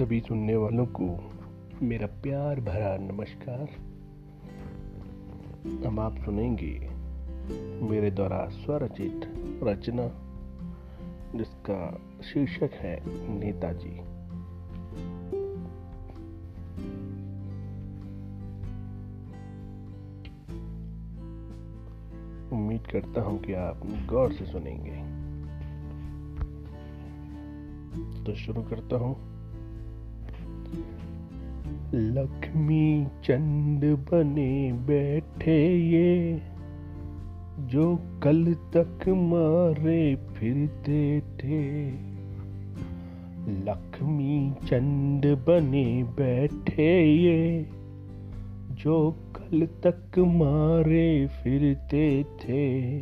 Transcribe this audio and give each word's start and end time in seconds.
सभी 0.00 0.20
सुनने 0.20 0.56
वालों 0.56 0.86
को 0.86 1.30
मेरा 1.82 2.06
प्यार 2.06 2.60
भरा 2.60 2.96
नमस्कार। 2.96 3.68
हम 5.86 6.00
आप 6.00 6.16
सुनेंगे 6.16 6.90
मेरे 7.86 8.10
द्वारा 8.10 8.48
स्वरचित 8.48 9.20
रचना, 9.62 10.08
जिसका 11.38 12.00
शीर्षक 12.22 12.70
है 12.72 13.00
नेताजी। 13.38 13.98
उम्मीद 22.56 22.86
करता 22.86 23.22
हूँ 23.22 23.40
कि 23.40 23.52
आप 23.52 23.80
गौर 23.86 24.32
से 24.32 24.46
सुनेंगे। 24.46 24.96
तो 28.24 28.34
शुरू 28.34 28.62
करता 28.62 28.96
हूँ। 28.96 29.39
लक्ष्मी 31.94 33.06
चंद 33.24 33.84
बने 33.84 34.72
बैठे 34.72 35.78
ये, 35.78 36.42
जो 37.60 37.96
कल 38.22 38.56
तक 38.76 39.08
मारे 39.08 40.16
फिरते 40.16 41.20
थे। 41.20 41.90
लक्ष्मी 43.52 44.52
चंद 44.66 45.26
बने 45.26 46.04
बैठे 46.04 47.14
ये, 47.16 47.66
जो 48.70 49.10
कल 49.10 49.68
तक 49.86 50.18
मारे 50.18 51.26
फिरते 51.26 52.24
थे। 52.24 53.00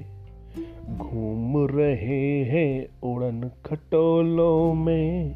घूम 0.96 1.66
रहे 1.66 2.44
हैं 2.44 2.86
उड़न 3.02 3.50
खटोलों 3.66 4.74
में, 4.74 5.34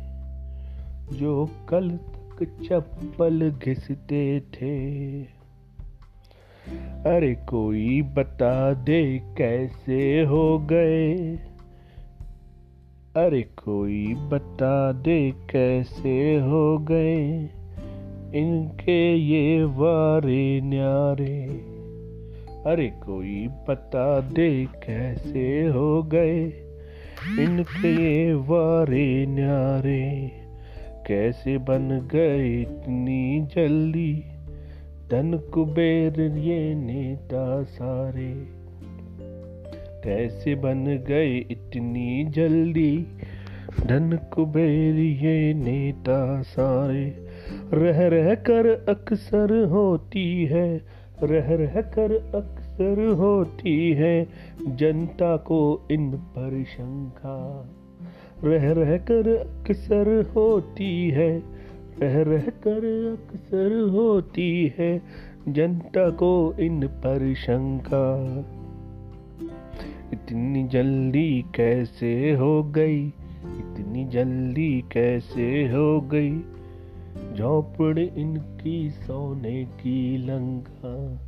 जो 1.12 1.48
कल 1.68 1.90
तक 1.90 2.21
चप्पल 2.44 3.50
घिसते 3.64 4.40
थे। 4.40 5.22
अरे 7.06 7.34
कोई 7.34 8.02
बता 8.02 8.72
दे 8.72 9.18
कैसे 9.38 10.22
हो 10.22 10.58
गए? 10.58 11.14
अरे 13.16 13.42
कोई 13.42 14.14
बता 14.14 14.92
दे 14.92 15.34
कैसे 15.50 16.40
हो 16.40 16.78
गए? 16.78 17.50
इनके 18.34 19.16
ये 19.16 19.64
वारे 19.64 20.60
न्यारे। 20.60 21.44
अरे 22.66 22.86
कोई 22.86 23.48
बता 23.68 24.20
दे 24.20 24.64
कैसे 24.64 25.66
हो 25.66 26.02
गए? 26.02 26.44
इनके 27.38 28.34
वारे 28.34 29.26
न्यारे। 29.26 30.41
कैसे 31.06 31.58
बन 31.58 32.08
गए 32.12 32.60
इतनी 32.60 33.40
जल्दी? 33.40 34.24
धन 35.10 35.40
कुबेर 35.54 36.20
ये 36.20 36.74
नेता 36.74 37.62
सारे। 37.62 38.62
कैसे 40.04 40.54
बन 40.54 40.84
गए 40.84 41.36
इतनी 41.36 42.24
जल्दी? 42.24 43.06
धन 43.80 44.18
कुबेर 44.32 44.94
ये 44.94 45.54
नेता 45.54 46.42
सारे। 46.42 47.26
रह 47.72 48.08
रह 48.08 48.34
कर 48.34 48.86
अक्सर 48.88 49.64
होती 49.64 50.44
है, 50.44 50.80
रह 51.22 51.54
रह 51.54 51.80
कर 51.80 52.12
अक्सर 52.34 53.06
होती 53.06 53.92
है। 53.92 54.26
जनता 54.68 55.36
को 55.36 55.88
इन 55.90 56.10
पर 56.10 56.64
शंका 56.64 57.68
रह 58.44 58.72
रह 58.72 58.96
कर 58.96 59.36
अक्सर 59.36 60.32
होती 60.36 61.10
है, 61.10 61.42
रह 61.98 62.22
रह 62.22 62.40
कर 62.40 63.10
अक्सर 63.12 63.88
होती 63.90 64.72
है, 64.78 65.02
जनता 65.48 66.10
को 66.10 66.54
इन 66.60 66.86
पर 66.86 67.34
शंका। 67.34 68.38
इतनी 70.12 70.68
जल्दी 70.68 71.44
कैसे 71.54 72.32
हो 72.32 72.62
गई? 72.62 73.06
इतनी 73.44 74.04
जल्दी 74.04 74.84
कैसे 74.92 75.62
हो 75.62 76.00
गई? 76.00 76.38
झोपड़ 77.34 77.98
इनकी 77.98 78.90
सोने 78.90 79.64
की 79.64 80.16
लंका। 80.16 81.20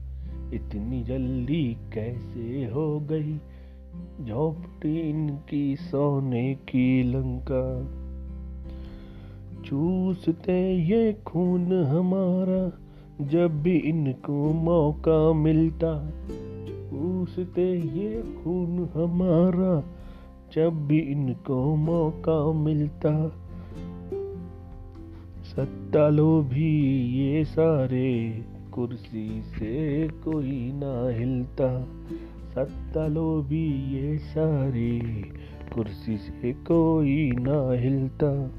इतनी 0.54 1.02
जल्दी 1.02 1.76
कैसे 1.94 2.70
हो 2.74 3.00
गई? 3.00 3.40
झोपड़ी 4.24 5.00
इनकी 5.00 5.76
सोने 5.76 6.54
की 6.54 7.02
लंका। 7.02 7.64
चूसते 9.62 10.74
ये 10.76 11.12
खून 11.26 11.84
हमारा, 11.84 12.78
जब 13.26 13.62
भी 13.62 13.76
इनको 13.76 14.52
मौका 14.52 15.32
मिलता। 15.32 16.10
चूसते 16.78 17.72
ये 17.72 18.22
खून 18.22 18.88
हमारा, 18.94 19.84
जब 20.54 20.86
भी 20.86 20.98
इनको 20.98 21.76
मौका 21.76 22.52
मिलता। 22.52 23.28
सत्ता 25.44 26.08
लो 26.08 26.42
भी 26.42 27.00
ये 27.12 27.44
सारे, 27.44 28.44
कुर्सी 28.72 29.42
से 29.42 30.08
कोई 30.08 30.72
ना 30.74 31.18
हिलता। 31.18 31.86
सत्ता 32.54 33.06
ये 33.54 34.18
सारे। 34.18 35.00
कुर्सी 35.74 36.16
से 36.16 36.52
कोई 36.52 37.30
ना 37.30 37.72
हिलता। 37.72 38.50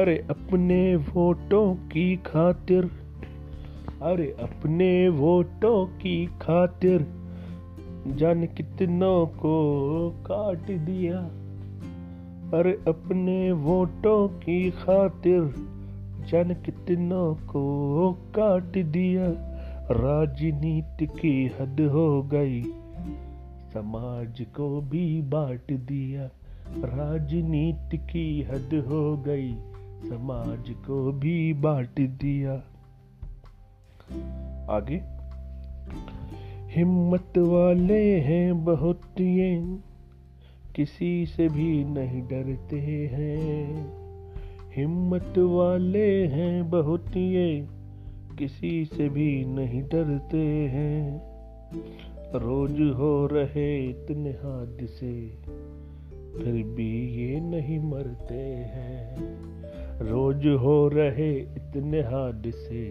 अरे 0.00 0.26
अपने 0.30 0.96
वोटों 0.96 1.74
की 1.74 2.16
खातिर, 2.16 2.84
अरे 4.02 4.36
अपने 4.42 5.08
वोटों 5.08 5.86
की 5.86 6.26
खातिर 6.26 7.06
जान 8.06 8.46
कितनों 8.46 9.26
को 9.26 10.10
काट 10.10 10.66
दिया। 10.66 11.18
अरे 12.58 12.72
अपने 12.88 13.52
वोटों 13.52 14.28
की 14.28 14.70
खातिर 14.70 15.42
जन 16.28 16.56
कितनों 16.66 17.34
को 17.34 18.12
काट 18.12 18.78
दिया। 18.78 19.49
राजनीति 19.90 21.06
की 21.06 21.50
हद 21.60 21.80
हो 21.80 22.22
गई। 22.22 22.62
समाज 23.74 24.46
को 24.56 24.80
भी 24.80 25.22
बांट 25.22 25.72
दिया। 25.72 26.24
राजनीति 26.68 27.98
की 27.98 28.42
हद 28.42 28.84
हो 28.88 29.16
गई। 29.16 29.52
समाज 30.08 30.70
को 30.70 31.12
भी 31.12 31.52
बांट 31.52 32.00
दिया। 32.00 32.52
आगे। 34.72 35.02
हिम्मत 36.80 37.38
वाले 37.38 38.20
हैं 38.20 38.64
बहुत 38.64 39.20
ये। 39.20 39.78
किसी 40.76 41.26
से 41.26 41.48
भी 41.48 41.84
नहीं 41.84 42.22
डरते 42.22 42.80
हैं। 43.12 43.92
हिम्मत 44.74 45.34
वाले 45.38 46.26
हैं 46.26 46.70
बहुत 46.70 47.16
ये। 47.16 47.79
किसी 48.40 48.84
से 48.84 49.08
भी 49.08 49.44
नहीं 49.44 49.82
डरते 49.82 50.46
हैं। 50.68 51.22
रोज 52.34 52.80
हो 52.96 53.26
रहे 53.26 53.86
इतने 53.86 54.30
हादसे, 54.30 55.26
फिर 56.38 56.52
भी 56.52 57.08
ये 57.16 57.40
नहीं 57.40 57.78
मरते 57.80 58.42
हैं। 58.74 59.16
रोज 60.00 60.46
हो 60.46 60.88
रहे 60.88 61.32
इतने 61.34 62.00
हादसे, 62.00 62.90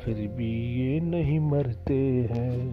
फिर 0.00 0.14
भी 0.14 0.80
ये 0.80 1.00
नहीं 1.00 1.40
मरते 1.40 1.98
हैं। 2.30 2.72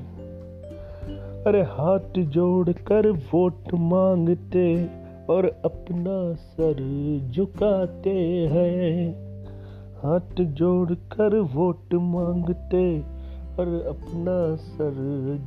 अरे 1.44 1.62
हाथ 1.62 2.22
जोड़ 2.22 2.70
कर 2.70 3.12
वोट 3.12 3.74
मांगते 3.74 4.86
और 5.30 5.62
अपना 5.66 6.34
सर 6.34 6.84
झुकाते 7.32 8.20
हैं। 8.52 9.25
हाथ 10.06 10.44
जोड़ 10.44 10.94
कर 10.94 11.40
वोट 11.40 11.94
मांगते 11.94 13.00
और 13.60 13.86
अपना 13.88 14.56
सर 14.56 14.96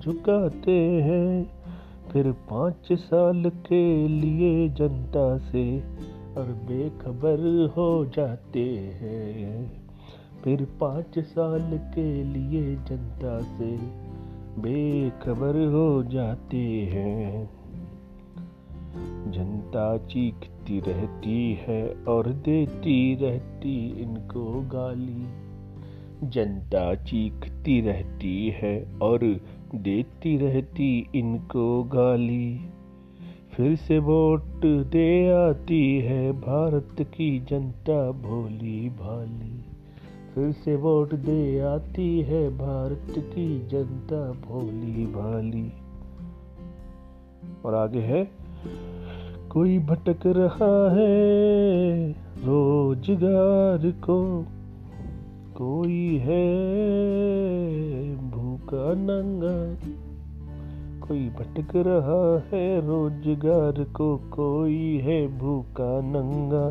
झुकाते 0.04 0.80
हैं। 0.80 1.50
फिर 2.12 2.32
पाँच 2.32 2.92
साल 2.92 3.50
के 3.50 4.08
लिए 4.08 4.68
जनता 4.68 5.38
से 5.38 5.78
और 6.36 6.44
बेखबर 6.44 7.66
हो 7.76 8.06
जाते 8.06 8.64
हैं। 9.02 9.82
फिर 10.44 10.66
पाँच 10.80 11.18
साल 11.18 11.80
के 11.94 12.24
लिए 12.24 12.74
जनता 12.74 13.38
से 13.38 13.76
बेखबर 14.60 15.66
हो 15.72 16.02
जाते 16.02 16.90
हैं। 16.92 17.57
जनता 19.30 19.98
चीखती 19.98 20.80
रहती 20.80 21.58
है 21.60 21.94
और 22.08 22.28
देती 22.28 23.14
रहती 23.14 24.02
इनको 24.02 24.60
गाली। 24.60 25.48
जनता 26.28 26.94
चीखती 26.94 27.80
रहती 27.80 28.48
है 28.48 28.98
और 29.02 29.40
देती 29.74 30.36
रहती 30.36 31.10
इनको 31.14 31.82
गाली। 31.82 32.60
फिर 33.52 33.76
से 33.76 33.98
वोट 33.98 34.42
दे 34.66 35.28
आती 35.30 35.98
है 35.98 36.32
भारत 36.32 36.96
की 37.00 37.40
जनता 37.40 38.10
भोली 38.10 38.88
भाली। 38.88 39.64
फिर 40.34 40.52
से 40.52 40.76
वोट 40.76 41.14
दे 41.14 41.60
आती 41.60 42.20
है 42.20 42.50
भारत 42.50 43.14
की 43.18 43.66
जनता 43.66 44.32
भोली 44.32 45.06
भाली। 45.06 45.72
और 47.64 47.74
आगे 47.74 48.00
है 48.00 48.48
कोई 49.52 49.78
भटक 49.78 50.20
रहा 50.26 50.90
है 50.94 52.10
रोज़गार 52.44 53.90
को। 53.90 54.44
कोई 55.56 56.16
है 56.16 56.46
भूखा 58.30 58.94
नंगा। 58.94 59.88
कोई 61.06 61.28
भटक 61.28 61.76
रहा 61.76 62.42
है 62.52 62.86
रोज़गार 62.86 63.84
को। 63.84 64.16
कोई 64.16 64.98
है 64.98 65.38
भूखा 65.38 66.00
नंगा। 66.00 66.70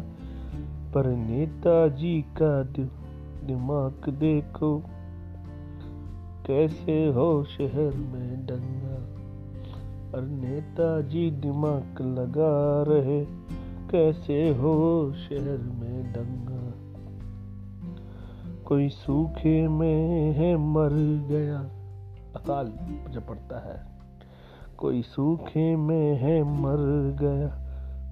पर 0.94 1.08
नेताजी 1.08 2.22
का 2.22 2.64
दिमाग 3.48 4.10
देखो, 4.10 4.84
कैसे 6.48 7.08
हो 7.08 7.44
शहर 7.44 7.94
में 7.94 8.46
दंगा। 8.46 9.17
और 10.16 10.22
नेताजी 10.22 11.32
दिमाग 11.32 12.02
लगा 12.02 12.84
रहे, 12.88 13.26
कैसे 13.92 14.50
हो 14.50 15.14
शहर 15.14 15.58
में 15.58 16.14
दंगा? 16.14 16.58
कोई 18.66 18.90
सूखे 18.90 19.68
में 19.68 20.34
है 20.34 20.56
मर 20.58 20.90
गया। 21.30 21.60
अकाल 22.36 22.68
जब 23.10 23.28
पड़ता 23.28 23.60
है, 23.60 23.88
कोई 24.78 25.02
सूखे 25.02 25.76
में 25.76 26.18
है 26.18 26.44
मर 26.44 26.78
गया, 27.20 27.48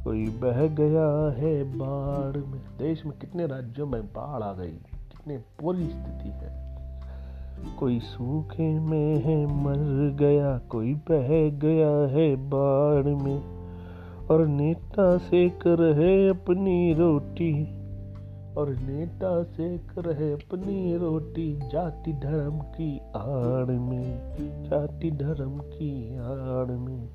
कोई 0.03 0.25
बह 0.25 0.67
गया 0.67 1.31
है 1.31 1.63
बाढ़ 1.63 2.37
में। 2.37 2.61
देश 2.77 3.05
में 3.05 3.17
कितने 3.17 3.47
राज्यों 3.47 3.87
में 3.87 4.05
बाढ़ 4.05 4.43
आ 4.43 4.53
गई, 4.53 4.77
कितने 5.11 5.37
बुरी 5.37 5.85
स्थिति 5.85 6.29
है। 6.29 6.64
कोई 7.79 7.99
सूखे 7.99 8.79
में 8.79 9.15
है, 9.15 9.63
मर 9.63 10.15
गया, 10.19 10.57
कोई 10.57 10.93
बह 10.93 11.49
गया 11.49 12.07
है 12.07 12.35
बाढ़ 12.35 13.05
में। 13.05 13.55
और 14.31 14.47
नेता 14.47 15.17
सेक 15.17 15.59
रहे 15.67 16.27
अपनी 16.27 16.93
रोटी, 16.93 17.63
और 18.57 18.69
नेता 18.69 19.43
सेक 19.43 19.91
रहे 19.97 20.31
अपनी 20.31 20.97
रोटी 20.97 21.59
जाति 21.71 22.13
धर्म 22.13 22.59
की 22.59 22.99
आड़ 23.15 23.71
में, 23.71 24.35
जाति 24.69 25.11
धर्म 25.11 25.57
की 25.57 26.15
आड़ 26.17 26.71
में। 26.71 27.09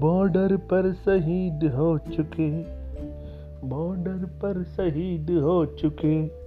बॉर्डर 0.00 0.56
पर 0.56 0.92
शहीद 0.92 1.64
हो 1.64 1.98
चुके, 1.98 2.50
बॉर्डर 3.68 4.24
पर 4.24 4.62
शहीद 4.62 5.30
हो 5.30 5.66
चुके। 5.66 6.43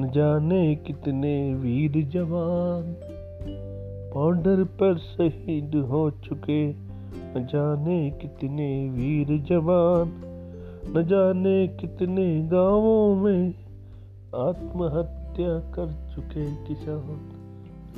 न 0.00 0.10
जाने 0.10 0.74
कितने 0.74 1.54
वीर 1.54 2.08
जवान। 2.08 2.96
बॉर्डर 4.14 4.64
पर 4.64 4.98
शहीद 4.98 5.74
हो 5.74 6.10
चुके, 6.10 6.68
न 6.68 7.48
जाने 7.52 8.10
कितने 8.10 8.88
वीर 8.88 9.42
जवान। 9.42 10.12
न 10.96 11.06
जाने 11.06 11.68
कितने 11.68 12.48
गाँवों 12.48 13.14
में 13.14 13.54
आत्महत्या 14.34 15.72
कर 15.72 16.14
चुके 16.14 16.54
किसान। 16.54 17.30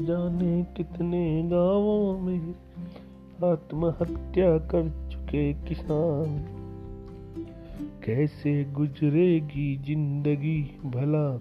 जाने 0.00 0.62
कितने 0.76 1.42
गाँवों 1.42 2.18
में 2.18 2.54
आत्महत्या 3.52 4.58
कर 4.58 5.08
चुके 5.12 5.52
किसान। 5.52 6.56
कैसे 8.04 8.64
गुजरेगी 8.64 9.76
ज़िंदगी 9.76 10.62
भला? 10.84 11.40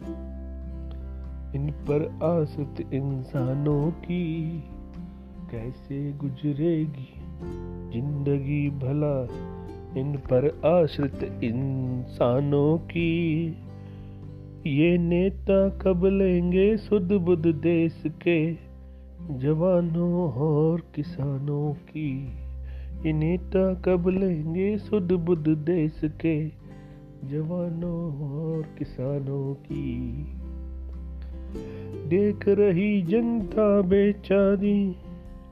इन 1.56 1.72
पर 1.72 2.20
आसत 2.24 2.94
इंसानों 2.94 3.92
की 3.92 4.64
कैसे 5.52 6.14
गुजरेगी? 6.14 7.14
ज़िंदगी 7.94 8.70
भला, 8.70 9.24
इन 10.00 10.18
पर 10.18 10.62
आश्रित 10.66 11.44
इंसानों 11.44 12.78
की। 12.78 13.48
ये 14.68 14.98
नेता 14.98 15.70
कब 15.70 16.06
लेंगे 16.06 16.78
सुध 16.78 17.12
बुध 17.12 17.48
देश 17.48 18.04
के? 18.08 18.54
जवानों 19.40 20.32
और 20.32 20.84
किसानों 20.96 21.74
की। 21.74 22.28
ये 23.06 23.14
नेता 23.14 23.74
कब 23.74 24.08
लेंगे 24.08 24.78
सुध 24.78 25.12
बुध 25.12 25.48
देश 25.48 26.02
के? 26.04 26.48
जवानों 27.28 28.22
और 28.32 28.62
किसानों 28.62 29.54
की। 29.54 30.26
देख 32.10 32.48
रही 32.48 33.02
जनता 33.02 33.82
बेचारी, 33.82 34.96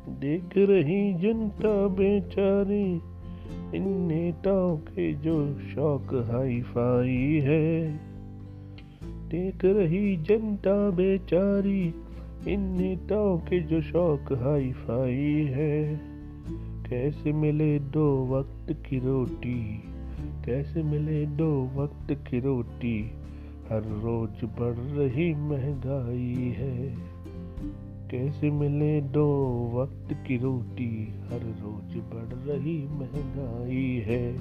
देख 0.09 0.50
रही 0.57 1.13
जनता 1.13 1.88
बेचारी, 1.88 3.01
इन 3.77 3.83
नेताओं 3.88 4.77
के 4.77 5.13
जो 5.13 5.59
शौक 5.59 6.30
हाई 6.31 6.62
फाई 6.62 7.42
है। 7.44 7.94
देख 9.30 9.65
रही 9.65 10.18
जनता 10.18 10.89
बेचारी, 10.89 11.94
इन 12.48 12.59
नेताओं 12.59 13.38
के 13.38 13.59
जो 13.59 13.81
शौक 13.81 14.33
हाई 14.33 14.71
फाई 14.71 15.45
है। 15.50 16.01
कैसे 16.89 17.33
मिले 17.33 17.80
दो 17.80 18.25
वक्त 18.25 18.74
की 18.89 19.00
रोटी, 19.00 19.83
कैसे 20.45 20.83
मिले 20.83 21.25
दो 21.25 21.71
वक्त 21.75 22.12
की 22.12 22.39
रोटी 22.39 23.12
हर 23.69 23.81
रोज 23.81 24.43
बढ़ 24.43 24.97
रही 24.97 25.35
महँगाई 25.35 26.55
है। 26.57 26.95
कैसे 28.11 28.51
मिले 28.51 29.01
दो 29.01 29.35
वक्त 29.73 30.13
की 30.27 30.37
रोटी? 30.37 31.19
हर 31.31 31.39
रोज 31.39 31.97
बढ़ 31.97 32.33
रही 32.33 32.87
महँगाई 32.87 34.03
है। 34.07 34.35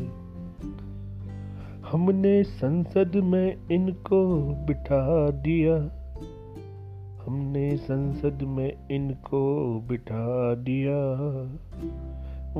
हमने 1.93 2.43
संसद 2.43 3.12
में 3.17 3.56
इनको 3.73 4.50
बिठा 4.67 5.31
दिया। 5.31 5.76
हमने 7.26 7.76
संसद 7.76 8.38
में 8.43 8.88
इनको 8.90 9.81
बिठा 9.88 10.55
दिया। 10.55 11.12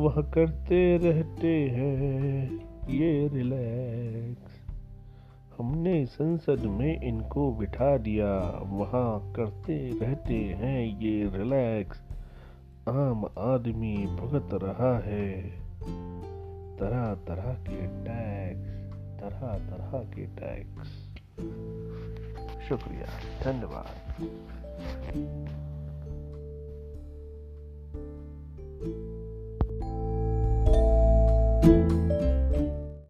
वह 0.01 0.23
करते 0.23 0.97
रहते 0.97 1.69
हैं, 1.71 2.53
ये 2.91 3.29
रिलैक्स। 3.29 4.56
हमने 5.59 6.07
संसद 6.07 6.61
में 6.61 7.01
इनको 7.01 7.53
बिठा 7.53 7.97
दिया। 7.97 8.61
वहाँ 8.65 9.33
करते 9.33 9.99
रहते 10.03 10.35
हैं 10.35 11.01
ये 11.01 11.31
रिलैक्स 11.39 12.03
आम 12.89 13.25
आदमी 13.39 14.07
भुगत 14.07 14.49
रहा 14.53 14.99
है। 14.99 15.43
तरह 16.77 17.15
तरह 17.15 17.53
के 17.55 17.87
टैक्स 17.87 18.71
तरह 19.21 19.59
तरह 19.59 19.99
के 19.99 20.27
टैक्स 20.27 20.89
शुक्रिया, 22.69 23.07
धन्यवाद। 23.45 24.13